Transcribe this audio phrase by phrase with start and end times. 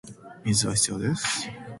[0.43, 1.47] 水は必要です